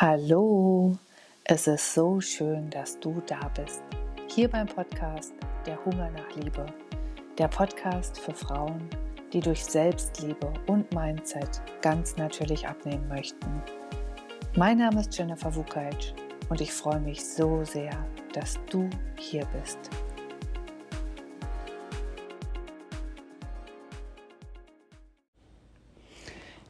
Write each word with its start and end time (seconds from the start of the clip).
Hallo, 0.00 0.96
es 1.42 1.66
ist 1.66 1.92
so 1.92 2.20
schön, 2.20 2.70
dass 2.70 3.00
du 3.00 3.20
da 3.26 3.50
bist. 3.56 3.82
Hier 4.28 4.48
beim 4.48 4.68
Podcast 4.68 5.34
Der 5.66 5.84
Hunger 5.84 6.08
nach 6.12 6.36
Liebe. 6.36 6.66
Der 7.36 7.48
Podcast 7.48 8.16
für 8.20 8.32
Frauen, 8.32 8.88
die 9.32 9.40
durch 9.40 9.64
Selbstliebe 9.64 10.52
und 10.68 10.94
Mindset 10.94 11.60
ganz 11.82 12.16
natürlich 12.16 12.68
abnehmen 12.68 13.08
möchten. 13.08 13.60
Mein 14.54 14.78
Name 14.78 15.00
ist 15.00 15.18
Jennifer 15.18 15.52
Vukac 15.52 16.14
und 16.48 16.60
ich 16.60 16.72
freue 16.72 17.00
mich 17.00 17.28
so 17.28 17.64
sehr, 17.64 17.90
dass 18.32 18.56
du 18.70 18.88
hier 19.16 19.48
bist. 19.60 19.80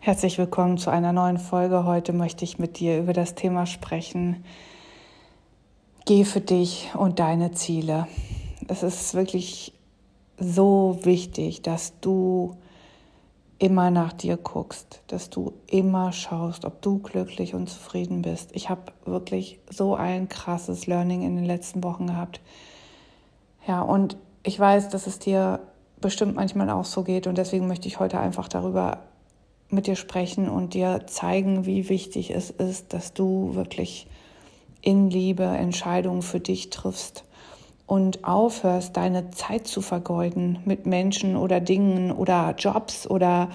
Herzlich 0.09 0.39
willkommen 0.39 0.79
zu 0.79 0.89
einer 0.89 1.13
neuen 1.13 1.37
Folge. 1.37 1.85
Heute 1.85 2.15
möchte 2.15 2.43
ich 2.43 2.59
mit 2.59 2.79
dir 2.79 2.99
über 2.99 3.13
das 3.13 3.35
Thema 3.35 3.67
sprechen. 3.67 4.43
Geh 6.07 6.25
für 6.25 6.41
dich 6.41 6.89
und 6.95 7.19
deine 7.19 7.53
Ziele. 7.53 8.09
Es 8.69 8.83
ist 8.83 9.13
wirklich 9.13 9.75
so 10.39 10.99
wichtig, 11.03 11.61
dass 11.61 12.01
du 12.01 12.57
immer 13.59 13.91
nach 13.91 14.15
dir 14.15 14.39
guckst, 14.39 15.03
dass 15.09 15.29
du 15.29 15.53
immer 15.67 16.13
schaust, 16.13 16.65
ob 16.65 16.81
du 16.81 17.01
glücklich 17.01 17.55
und 17.55 17.69
zufrieden 17.69 18.23
bist. 18.23 18.49
Ich 18.55 18.71
habe 18.71 18.93
wirklich 19.05 19.61
so 19.69 19.95
ein 19.95 20.31
krasses 20.31 20.87
Learning 20.87 21.21
in 21.21 21.37
den 21.37 21.45
letzten 21.45 21.85
Wochen 21.85 22.07
gehabt. 22.07 22.41
Ja, 23.67 23.83
und 23.83 24.17
ich 24.43 24.59
weiß, 24.59 24.89
dass 24.89 25.07
es 25.07 25.19
dir 25.19 25.61
bestimmt 26.01 26.35
manchmal 26.35 26.71
auch 26.71 26.87
so 26.87 27.03
geht 27.03 27.27
und 27.27 27.37
deswegen 27.37 27.67
möchte 27.67 27.89
ich 27.89 28.01
heute 28.01 28.19
einfach 28.19 28.49
darüber 28.49 29.03
mit 29.71 29.87
dir 29.87 29.97
sprechen 29.97 30.49
und 30.49 30.75
dir 30.75 31.07
zeigen, 31.07 31.67
wie 31.67 31.89
wichtig 31.89 32.31
es 32.31 32.51
ist, 32.51 32.93
dass 32.93 33.13
du 33.13 33.55
wirklich 33.55 34.07
in 34.81 35.11
Liebe 35.11 35.45
Entscheidungen 35.45 36.23
für 36.23 36.41
dich 36.41 36.71
triffst 36.71 37.25
und 37.87 38.25
aufhörst, 38.25 38.97
deine 38.97 39.31
Zeit 39.31 39.67
zu 39.67 39.81
vergeuden 39.81 40.59
mit 40.65 40.87
Menschen 40.87 41.37
oder 41.37 41.61
Dingen 41.61 42.13
oder 42.13 42.55
Jobs 42.57 43.09
oder 43.09 43.51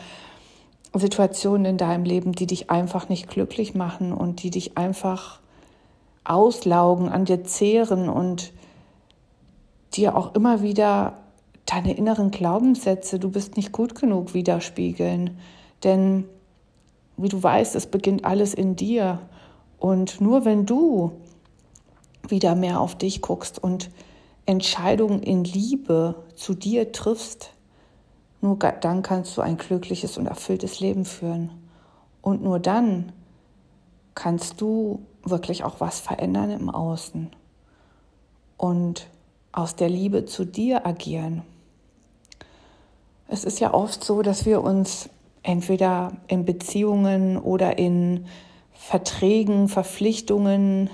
Situationen 0.94 1.66
in 1.66 1.78
deinem 1.78 2.04
Leben, 2.04 2.34
die 2.34 2.46
dich 2.46 2.70
einfach 2.70 3.10
nicht 3.10 3.28
glücklich 3.28 3.74
machen 3.74 4.14
und 4.14 4.44
die 4.44 4.50
dich 4.50 4.78
einfach 4.78 5.40
auslaugen, 6.24 7.10
an 7.10 7.26
dir 7.26 7.44
zehren 7.44 8.10
und 8.10 8.54
dir 9.94 10.16
auch 10.16 10.36
immer 10.36 10.62
wieder 10.62 11.18
deine 11.66 11.96
inneren 11.96 12.32
Glaubenssätze, 12.32 13.20
du 13.20 13.32
bist 13.32 13.58
nicht 13.58 13.72
gut 13.72 13.96
genug, 13.96 14.34
widerspiegeln. 14.34 15.38
Denn 15.84 16.26
wie 17.18 17.30
du 17.30 17.42
weißt, 17.42 17.76
es 17.76 17.88
beginnt 17.88 18.26
alles 18.26 18.54
in 18.54 18.76
dir. 18.76 19.20
Und 19.78 20.22
nur 20.22 20.46
wenn 20.46 20.66
du 20.66 21.12
wieder 22.28 22.56
mehr 22.56 22.80
auf 22.80 22.98
dich 22.98 23.22
guckst 23.22 23.62
und 23.62 23.90
Entscheidungen 24.46 25.22
in 25.22 25.44
Liebe 25.44 26.16
zu 26.36 26.54
dir 26.54 26.92
triffst, 26.92 27.52
nur 28.42 28.58
dann 28.58 29.04
kannst 29.04 29.38
du 29.38 29.42
ein 29.42 29.58
glückliches 29.58 30.18
und 30.18 30.26
erfülltes 30.26 30.80
Leben 30.80 31.06
führen. 31.06 31.52
Und 32.22 32.44
nur 32.44 32.60
dann 32.60 33.12
kannst 34.16 34.60
du 34.62 35.02
wirklich 35.24 35.64
auch 35.64 35.80
was 35.80 36.00
verändern 36.00 36.52
im 36.52 36.70
Außen 36.70 37.30
und 38.58 39.08
aus 39.52 39.76
der 39.76 39.90
Liebe 39.90 40.26
zu 40.26 40.46
dir 40.46 40.86
agieren. 40.86 41.44
Es 43.28 43.46
ist 43.46 43.60
ja 43.60 43.74
oft 43.74 44.04
so, 44.04 44.22
dass 44.22 44.46
wir 44.46 44.62
uns 44.62 45.10
entweder 45.44 46.14
in 46.28 46.46
Beziehungen 46.46 47.38
oder 47.38 47.78
in 47.78 48.26
Verträgen, 48.74 49.68
Verpflichtungen 49.68 50.90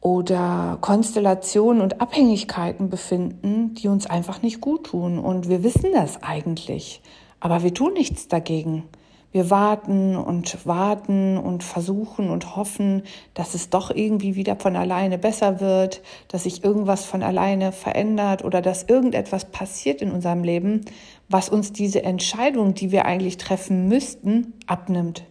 oder 0.00 0.78
Konstellationen 0.80 1.82
und 1.82 2.00
Abhängigkeiten 2.00 2.88
befinden, 2.88 3.74
die 3.74 3.88
uns 3.88 4.06
einfach 4.06 4.42
nicht 4.42 4.60
gut 4.60 4.86
tun. 4.86 5.18
Und 5.18 5.48
wir 5.48 5.62
wissen 5.62 5.92
das 5.92 6.22
eigentlich, 6.22 7.02
aber 7.38 7.62
wir 7.62 7.74
tun 7.74 7.92
nichts 7.92 8.28
dagegen. 8.28 8.84
Wir 9.32 9.48
warten 9.48 10.16
und 10.16 10.66
warten 10.66 11.38
und 11.38 11.62
versuchen 11.62 12.30
und 12.30 12.56
hoffen, 12.56 13.04
dass 13.32 13.54
es 13.54 13.70
doch 13.70 13.90
irgendwie 13.90 14.34
wieder 14.34 14.56
von 14.56 14.74
alleine 14.74 15.18
besser 15.18 15.60
wird, 15.60 16.02
dass 16.26 16.42
sich 16.44 16.64
irgendwas 16.64 17.04
von 17.04 17.22
alleine 17.22 17.70
verändert 17.70 18.44
oder 18.44 18.60
dass 18.60 18.82
irgendetwas 18.82 19.44
passiert 19.44 20.02
in 20.02 20.10
unserem 20.10 20.42
Leben, 20.42 20.84
was 21.28 21.48
uns 21.48 21.72
diese 21.72 22.02
Entscheidung, 22.02 22.74
die 22.74 22.90
wir 22.90 23.04
eigentlich 23.04 23.36
treffen 23.36 23.86
müssten, 23.86 24.54
abnimmt. 24.66 25.22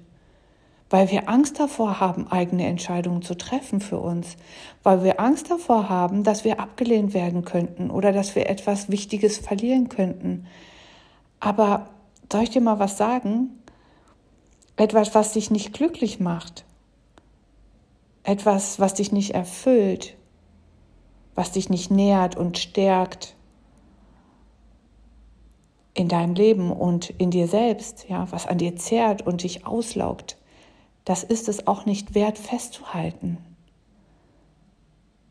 Weil 0.89 1.11
wir 1.11 1.29
Angst 1.29 1.59
davor 1.59 1.99
haben, 1.99 2.31
eigene 2.31 2.65
Entscheidungen 2.65 3.21
zu 3.21 3.35
treffen 3.35 3.81
für 3.81 3.99
uns. 3.99 4.37
Weil 4.81 5.03
wir 5.03 5.19
Angst 5.19 5.51
davor 5.51 5.89
haben, 5.89 6.23
dass 6.23 6.45
wir 6.45 6.59
abgelehnt 6.59 7.13
werden 7.13 7.43
könnten 7.43 7.91
oder 7.91 8.11
dass 8.11 8.33
wir 8.35 8.49
etwas 8.49 8.89
Wichtiges 8.89 9.37
verlieren 9.37 9.89
könnten. 9.89 10.47
Aber 11.39 11.89
soll 12.31 12.43
ich 12.43 12.49
dir 12.49 12.61
mal 12.61 12.79
was 12.79 12.97
sagen? 12.97 13.58
Etwas, 14.79 15.13
was 15.13 15.33
dich 15.33 15.51
nicht 15.51 15.73
glücklich 15.73 16.19
macht, 16.19 16.63
etwas, 18.23 18.79
was 18.79 18.93
dich 18.93 19.11
nicht 19.11 19.31
erfüllt, 19.31 20.15
was 21.35 21.51
dich 21.51 21.69
nicht 21.69 21.91
nährt 21.91 22.37
und 22.37 22.57
stärkt. 22.57 23.35
In 25.93 26.07
deinem 26.07 26.33
Leben 26.33 26.71
und 26.71 27.09
in 27.09 27.29
dir 27.29 27.47
selbst, 27.49 28.07
ja, 28.07 28.31
was 28.31 28.47
an 28.47 28.57
dir 28.57 28.77
zehrt 28.77 29.21
und 29.27 29.43
dich 29.43 29.65
auslaugt, 29.65 30.37
das 31.03 31.23
ist 31.23 31.49
es 31.49 31.67
auch 31.67 31.85
nicht 31.85 32.15
wert 32.15 32.37
festzuhalten. 32.37 33.37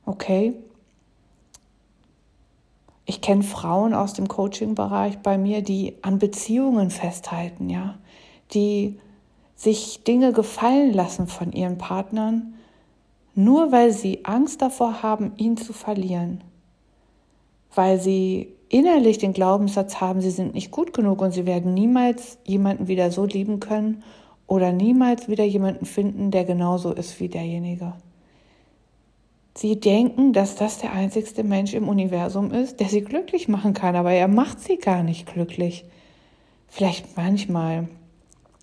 Okay? 0.04 0.54
Ich 3.06 3.22
kenne 3.22 3.42
Frauen 3.42 3.94
aus 3.94 4.12
dem 4.12 4.28
Coaching-Bereich 4.28 5.18
bei 5.20 5.38
mir, 5.38 5.62
die 5.62 5.96
an 6.02 6.18
Beziehungen 6.18 6.90
festhalten, 6.90 7.70
ja, 7.70 7.96
die 8.52 8.98
sich 9.58 10.04
Dinge 10.04 10.32
gefallen 10.32 10.94
lassen 10.94 11.26
von 11.26 11.50
ihren 11.52 11.78
Partnern, 11.78 12.54
nur 13.34 13.72
weil 13.72 13.92
sie 13.92 14.24
Angst 14.24 14.62
davor 14.62 15.02
haben, 15.02 15.32
ihn 15.36 15.56
zu 15.56 15.72
verlieren, 15.72 16.42
weil 17.74 18.00
sie 18.00 18.52
innerlich 18.68 19.18
den 19.18 19.32
Glaubenssatz 19.32 20.00
haben, 20.00 20.20
sie 20.20 20.30
sind 20.30 20.54
nicht 20.54 20.70
gut 20.70 20.92
genug 20.92 21.20
und 21.20 21.32
sie 21.32 21.44
werden 21.44 21.74
niemals 21.74 22.38
jemanden 22.44 22.86
wieder 22.86 23.10
so 23.10 23.24
lieben 23.24 23.58
können 23.58 24.04
oder 24.46 24.72
niemals 24.72 25.28
wieder 25.28 25.44
jemanden 25.44 25.86
finden, 25.86 26.30
der 26.30 26.44
genauso 26.44 26.92
ist 26.92 27.18
wie 27.18 27.28
derjenige. 27.28 27.94
Sie 29.56 29.80
denken, 29.80 30.32
dass 30.32 30.54
das 30.54 30.78
der 30.78 30.92
einzigste 30.92 31.42
Mensch 31.42 31.74
im 31.74 31.88
Universum 31.88 32.52
ist, 32.52 32.78
der 32.78 32.88
sie 32.88 33.00
glücklich 33.00 33.48
machen 33.48 33.74
kann, 33.74 33.96
aber 33.96 34.12
er 34.12 34.28
macht 34.28 34.60
sie 34.60 34.76
gar 34.76 35.02
nicht 35.02 35.26
glücklich. 35.26 35.84
Vielleicht 36.68 37.16
manchmal, 37.16 37.88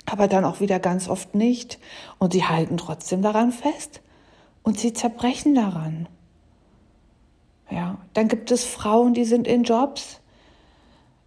aber 0.06 0.28
dann 0.28 0.46
auch 0.46 0.60
wieder 0.60 0.80
ganz 0.80 1.08
oft 1.10 1.36
nicht. 1.36 1.80
Und 2.20 2.34
sie 2.34 2.46
halten 2.46 2.78
trotzdem 2.78 3.22
daran 3.22 3.52
fest 3.52 4.02
und 4.64 4.80
sie 4.80 4.94
zerbrechen 4.94 5.56
daran. 5.56 6.08
Ja, 7.70 7.98
dann 8.14 8.28
gibt 8.28 8.52
es 8.52 8.64
Frauen, 8.64 9.14
die 9.14 9.26
sind 9.26 9.48
in 9.48 9.64
Jobs, 9.64 10.22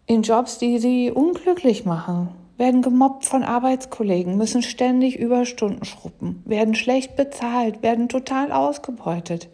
in 0.07 0.23
Jobs, 0.23 0.59
die 0.59 0.79
sie 0.79 1.11
unglücklich 1.11 1.85
machen, 1.85 2.29
werden 2.57 2.83
gemobbt 2.83 3.25
von 3.25 3.43
Arbeitskollegen, 3.43 4.37
müssen 4.37 4.63
ständig 4.63 5.19
Überstunden 5.19 5.85
schruppen, 5.85 6.43
werden 6.45 6.75
schlecht 6.75 7.17
bezahlt, 7.17 7.83
werden 7.83 8.09
total 8.09 8.53
ausgebeutet 8.53 9.49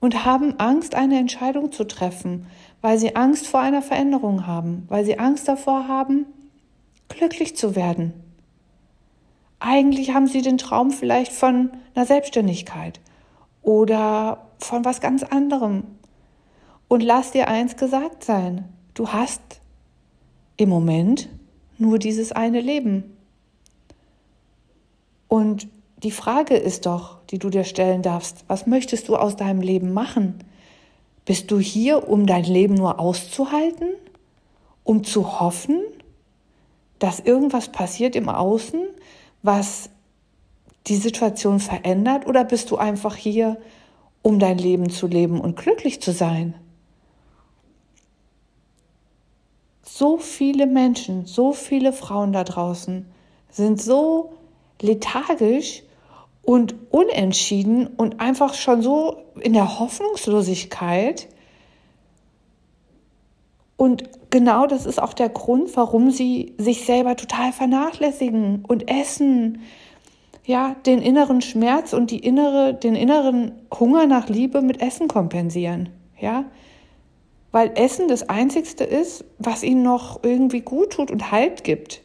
und 0.00 0.24
haben 0.24 0.58
Angst, 0.58 0.94
eine 0.94 1.18
Entscheidung 1.18 1.70
zu 1.70 1.84
treffen, 1.84 2.46
weil 2.80 2.98
sie 2.98 3.14
Angst 3.14 3.46
vor 3.46 3.60
einer 3.60 3.82
Veränderung 3.82 4.46
haben, 4.46 4.84
weil 4.88 5.04
sie 5.04 5.18
Angst 5.18 5.46
davor 5.46 5.86
haben, 5.86 6.26
glücklich 7.08 7.56
zu 7.56 7.76
werden. 7.76 8.12
Eigentlich 9.64 10.12
haben 10.12 10.26
sie 10.26 10.42
den 10.42 10.58
Traum 10.58 10.90
vielleicht 10.90 11.30
von 11.32 11.70
einer 11.94 12.04
Selbstständigkeit 12.04 12.98
oder 13.62 14.48
von 14.58 14.84
was 14.84 15.00
ganz 15.00 15.22
anderem. 15.22 15.84
Und 16.88 17.00
lass 17.00 17.30
dir 17.30 17.46
eins 17.46 17.76
gesagt 17.76 18.24
sein, 18.24 18.64
du 18.94 19.10
hast 19.12 19.40
im 20.56 20.68
Moment 20.68 21.28
nur 21.78 22.00
dieses 22.00 22.32
eine 22.32 22.60
Leben. 22.60 23.16
Und 25.28 25.68
die 26.02 26.10
Frage 26.10 26.56
ist 26.56 26.86
doch, 26.86 27.18
die 27.30 27.38
du 27.38 27.48
dir 27.48 27.62
stellen 27.62 28.02
darfst, 28.02 28.44
was 28.48 28.66
möchtest 28.66 29.08
du 29.08 29.14
aus 29.14 29.36
deinem 29.36 29.60
Leben 29.60 29.92
machen? 29.92 30.42
Bist 31.24 31.52
du 31.52 31.60
hier, 31.60 32.08
um 32.08 32.26
dein 32.26 32.44
Leben 32.44 32.74
nur 32.74 32.98
auszuhalten? 32.98 33.90
Um 34.82 35.04
zu 35.04 35.38
hoffen, 35.38 35.80
dass 36.98 37.20
irgendwas 37.20 37.70
passiert 37.70 38.16
im 38.16 38.28
Außen, 38.28 38.88
was 39.42 39.90
die 40.86 40.96
Situation 40.96 41.60
verändert 41.60 42.26
oder 42.26 42.44
bist 42.44 42.70
du 42.70 42.76
einfach 42.76 43.16
hier, 43.16 43.60
um 44.22 44.38
dein 44.38 44.58
Leben 44.58 44.90
zu 44.90 45.06
leben 45.06 45.40
und 45.40 45.56
glücklich 45.56 46.00
zu 46.00 46.12
sein? 46.12 46.54
So 49.82 50.16
viele 50.18 50.66
Menschen, 50.66 51.26
so 51.26 51.52
viele 51.52 51.92
Frauen 51.92 52.32
da 52.32 52.44
draußen 52.44 53.06
sind 53.50 53.80
so 53.80 54.32
lethargisch 54.80 55.82
und 56.42 56.74
unentschieden 56.90 57.86
und 57.86 58.20
einfach 58.20 58.54
schon 58.54 58.82
so 58.82 59.18
in 59.40 59.52
der 59.52 59.78
Hoffnungslosigkeit. 59.78 61.28
Und 63.82 64.04
genau 64.30 64.68
das 64.68 64.86
ist 64.86 65.02
auch 65.02 65.12
der 65.12 65.28
Grund, 65.28 65.76
warum 65.76 66.12
sie 66.12 66.54
sich 66.56 66.84
selber 66.86 67.16
total 67.16 67.50
vernachlässigen 67.52 68.64
und 68.64 68.88
essen. 68.88 69.62
Ja, 70.44 70.76
den 70.86 71.02
inneren 71.02 71.40
Schmerz 71.42 71.92
und 71.92 72.12
die 72.12 72.20
innere, 72.20 72.74
den 72.74 72.94
inneren 72.94 73.50
Hunger 73.76 74.06
nach 74.06 74.28
Liebe 74.28 74.62
mit 74.62 74.80
Essen 74.80 75.08
kompensieren. 75.08 75.88
Ja, 76.20 76.44
weil 77.50 77.72
Essen 77.74 78.06
das 78.06 78.28
Einzigste 78.28 78.84
ist, 78.84 79.24
was 79.40 79.64
ihnen 79.64 79.82
noch 79.82 80.22
irgendwie 80.22 80.60
gut 80.60 80.90
tut 80.90 81.10
und 81.10 81.32
Halt 81.32 81.64
gibt 81.64 82.02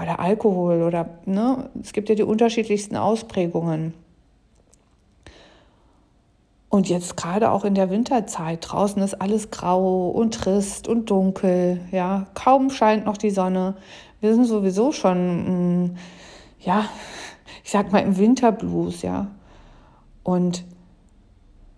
oder 0.00 0.20
Alkohol 0.20 0.82
oder 0.82 1.18
ne, 1.26 1.68
es 1.82 1.92
gibt 1.92 2.08
ja 2.10 2.14
die 2.14 2.22
unterschiedlichsten 2.22 2.94
Ausprägungen. 2.94 3.92
Und 6.70 6.88
jetzt 6.88 7.18
gerade 7.18 7.50
auch 7.50 7.64
in 7.64 7.74
der 7.74 7.90
Winterzeit, 7.90 8.60
draußen 8.62 9.02
ist 9.02 9.20
alles 9.20 9.50
grau 9.50 10.08
und 10.08 10.34
trist 10.34 10.88
und 10.88 11.10
dunkel, 11.10 11.80
ja, 11.90 12.26
kaum 12.34 12.70
scheint 12.70 13.04
noch 13.04 13.18
die 13.18 13.30
Sonne. 13.30 13.74
Wir 14.20 14.34
sind 14.34 14.46
sowieso 14.46 14.92
schon, 14.92 15.44
mh, 15.44 15.50
mm, 15.50 15.96
ja, 16.60 16.88
ich 17.62 17.70
sag 17.70 17.92
mal 17.92 17.98
im 17.98 18.16
Winterblues, 18.16 19.02
ja. 19.02 19.26
Und 20.22 20.64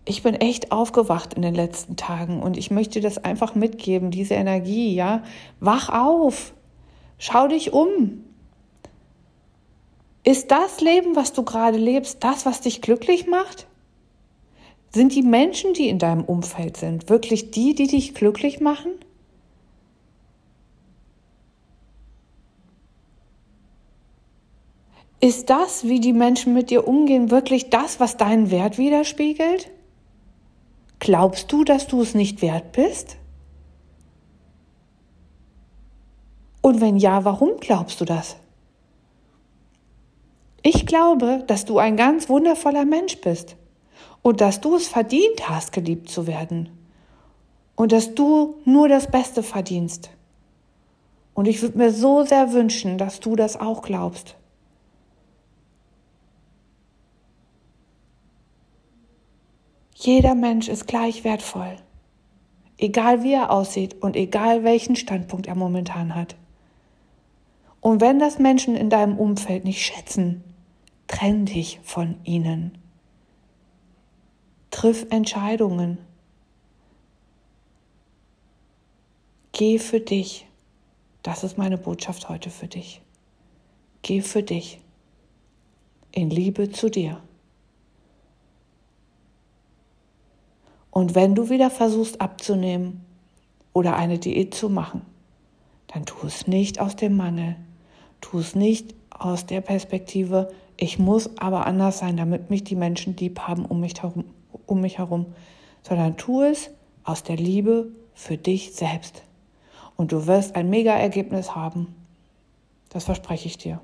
ich 0.04 0.22
bin 0.22 0.34
echt 0.34 0.70
aufgewacht 0.70 1.34
in 1.34 1.42
den 1.42 1.54
letzten 1.54 1.96
Tagen 1.96 2.40
und 2.40 2.56
ich 2.56 2.70
möchte 2.70 3.00
das 3.00 3.18
einfach 3.18 3.56
mitgeben, 3.56 4.12
diese 4.12 4.34
Energie, 4.34 4.94
ja. 4.94 5.22
Wach 5.58 5.88
auf, 5.88 6.52
Schau 7.24 7.46
dich 7.46 7.72
um. 7.72 8.24
Ist 10.24 10.50
das 10.50 10.80
Leben, 10.80 11.14
was 11.14 11.32
du 11.32 11.44
gerade 11.44 11.78
lebst, 11.78 12.24
das, 12.24 12.44
was 12.46 12.62
dich 12.62 12.82
glücklich 12.82 13.28
macht? 13.28 13.68
Sind 14.94 15.14
die 15.14 15.22
Menschen, 15.22 15.72
die 15.72 15.88
in 15.88 15.98
deinem 15.98 16.24
Umfeld 16.24 16.76
sind, 16.76 17.08
wirklich 17.08 17.50
die, 17.50 17.74
die 17.74 17.86
dich 17.86 18.14
glücklich 18.14 18.60
machen? 18.60 18.92
Ist 25.18 25.48
das, 25.48 25.84
wie 25.84 26.00
die 26.00 26.12
Menschen 26.12 26.52
mit 26.52 26.70
dir 26.70 26.86
umgehen, 26.86 27.30
wirklich 27.30 27.70
das, 27.70 28.00
was 28.00 28.16
deinen 28.16 28.50
Wert 28.50 28.76
widerspiegelt? 28.76 29.70
Glaubst 30.98 31.50
du, 31.52 31.64
dass 31.64 31.86
du 31.86 32.02
es 32.02 32.14
nicht 32.14 32.42
wert 32.42 32.72
bist? 32.72 33.16
Und 36.60 36.80
wenn 36.80 36.96
ja, 36.96 37.24
warum 37.24 37.52
glaubst 37.60 38.00
du 38.00 38.04
das? 38.04 38.36
Ich 40.62 40.86
glaube, 40.86 41.44
dass 41.46 41.64
du 41.64 41.78
ein 41.78 41.96
ganz 41.96 42.28
wundervoller 42.28 42.84
Mensch 42.84 43.20
bist 43.20 43.56
und 44.22 44.40
dass 44.40 44.60
du 44.60 44.76
es 44.76 44.88
verdient 44.88 45.48
hast, 45.48 45.72
geliebt 45.72 46.08
zu 46.08 46.26
werden 46.26 46.70
und 47.74 47.92
dass 47.92 48.14
du 48.14 48.56
nur 48.64 48.88
das 48.88 49.10
Beste 49.10 49.42
verdienst. 49.42 50.10
Und 51.34 51.48
ich 51.48 51.62
würde 51.62 51.78
mir 51.78 51.92
so 51.92 52.24
sehr 52.24 52.52
wünschen, 52.52 52.98
dass 52.98 53.20
du 53.20 53.36
das 53.36 53.58
auch 53.58 53.82
glaubst. 53.82 54.36
Jeder 59.94 60.34
Mensch 60.34 60.68
ist 60.68 60.86
gleich 60.88 61.22
wertvoll, 61.22 61.76
egal 62.76 63.22
wie 63.22 63.34
er 63.34 63.50
aussieht 63.50 64.02
und 64.02 64.16
egal 64.16 64.64
welchen 64.64 64.96
Standpunkt 64.96 65.46
er 65.46 65.54
momentan 65.54 66.14
hat. 66.14 66.34
Und 67.80 68.00
wenn 68.00 68.18
das 68.18 68.38
Menschen 68.38 68.74
in 68.76 68.90
deinem 68.90 69.16
Umfeld 69.16 69.64
nicht 69.64 69.80
schätzen, 69.80 70.42
trenn 71.06 71.46
dich 71.46 71.78
von 71.84 72.16
ihnen. 72.24 72.81
Triff 74.72 75.06
Entscheidungen. 75.10 75.98
Geh 79.52 79.78
für 79.78 80.00
dich. 80.00 80.48
Das 81.22 81.44
ist 81.44 81.56
meine 81.56 81.78
Botschaft 81.78 82.28
heute 82.28 82.50
für 82.50 82.66
dich. 82.66 83.00
Geh 84.02 84.22
für 84.22 84.42
dich. 84.42 84.80
In 86.10 86.30
Liebe 86.30 86.72
zu 86.72 86.90
dir. 86.90 87.22
Und 90.90 91.14
wenn 91.14 91.36
du 91.36 91.48
wieder 91.48 91.70
versuchst 91.70 92.20
abzunehmen 92.20 93.04
oder 93.72 93.96
eine 93.96 94.18
Diät 94.18 94.54
zu 94.54 94.68
machen, 94.68 95.02
dann 95.86 96.04
tu 96.06 96.26
es 96.26 96.48
nicht 96.48 96.80
aus 96.80 96.96
dem 96.96 97.16
Mangel, 97.16 97.56
Tu 98.22 98.38
es 98.38 98.54
nicht 98.54 98.94
aus 99.10 99.44
der 99.44 99.60
Perspektive, 99.60 100.50
ich 100.78 100.98
muss 100.98 101.36
aber 101.38 101.66
anders 101.66 101.98
sein, 101.98 102.16
damit 102.16 102.48
mich 102.48 102.64
die 102.64 102.76
Menschen 102.76 103.16
lieb 103.16 103.40
haben 103.40 103.66
um 103.66 103.80
mich 103.80 104.00
herum, 104.00 104.24
um 104.72 104.80
mich 104.80 104.98
herum, 104.98 105.26
sondern 105.82 106.16
tu 106.16 106.42
es 106.42 106.70
aus 107.04 107.22
der 107.22 107.36
Liebe 107.36 107.88
für 108.14 108.36
dich 108.36 108.74
selbst. 108.74 109.22
Und 109.96 110.12
du 110.12 110.26
wirst 110.26 110.56
ein 110.56 110.70
mega 110.70 110.92
Ergebnis 110.92 111.54
haben. 111.54 111.94
Das 112.88 113.04
verspreche 113.04 113.46
ich 113.46 113.58
dir. 113.58 113.80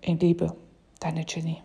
In 0.00 0.18
Liebe, 0.18 0.54
deine 1.00 1.24
Jenny. 1.26 1.62